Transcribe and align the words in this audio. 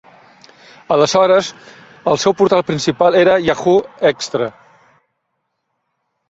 Aleshores 0.93 1.49
el 2.13 2.19
seu 2.23 2.35
portal 2.39 2.63
principal 2.71 3.19
era 3.21 3.37
Yahoo! 3.49 3.77
Xtra. 4.15 4.49